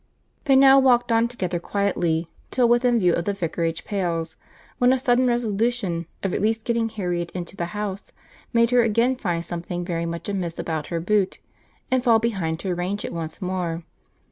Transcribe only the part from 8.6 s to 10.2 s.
her again find something very